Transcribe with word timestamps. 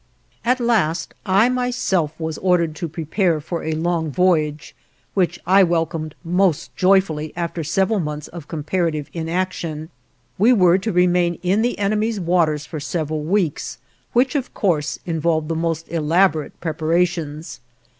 At 0.43 0.59
last, 0.59 1.13
I, 1.27 1.47
myself, 1.49 2.19
was 2.19 2.39
ordered 2.39 2.75
to 2.77 2.89
prepare 2.89 3.39
for 3.39 3.61
a 3.63 3.73
long 3.73 4.09
voyage, 4.09 4.75
which 5.13 5.37
I 5.45 5.61
welcomed 5.61 6.15
most 6.23 6.75
joyfully 6.75 7.31
after 7.35 7.63
several 7.63 7.99
months 7.99 8.27
of 8.27 8.47
comparative 8.47 9.11
inaction. 9.13 9.91
We 10.39 10.53
were 10.53 10.79
to 10.79 10.91
remain 10.91 11.35
in 11.43 11.61
the 11.61 11.77
enemy's 11.77 12.19
waters 12.19 12.65
for 12.65 12.79
several 12.79 13.21
weeks, 13.23 13.77
which, 14.11 14.33
of 14.33 14.55
course, 14.55 14.97
involved 15.05 15.49
the 15.49 15.55
most 15.55 15.87
elaborate 15.87 16.59
preparations. 16.59 17.59